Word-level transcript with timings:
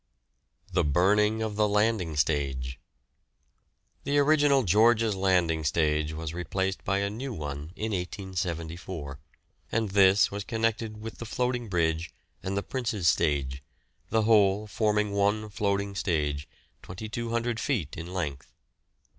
THE 0.73 0.83
BURNING 0.83 1.43
OF 1.43 1.55
THE 1.57 1.67
LANDING 1.67 2.15
STAGE. 2.17 2.79
The 4.03 4.17
original 4.17 4.63
George's 4.63 5.15
Landing 5.15 5.63
Stage 5.63 6.11
was 6.13 6.33
replaced 6.33 6.83
by 6.83 6.97
a 7.01 7.09
new 7.11 7.31
one 7.31 7.71
in 7.75 7.91
1874, 7.91 9.19
and 9.71 9.89
this 9.91 10.31
was 10.31 10.43
connected 10.43 10.99
with 10.99 11.19
the 11.19 11.27
floating 11.27 11.67
bridge 11.69 12.09
and 12.41 12.57
the 12.57 12.63
Prince's 12.63 13.07
stage, 13.07 13.61
the 14.09 14.23
whole 14.23 14.65
forming 14.65 15.11
one 15.11 15.49
floating 15.49 15.93
stage, 15.93 16.49
2,200 16.81 17.59
feet 17.59 17.95
in 17.95 18.11
length. 18.11 18.51